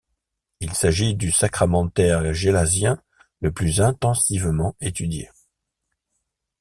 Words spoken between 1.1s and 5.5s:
du sacramentaire gélasien le plus intensivement étudié.